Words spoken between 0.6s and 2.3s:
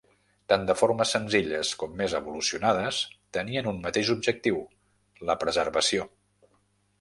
de formes senzilles com més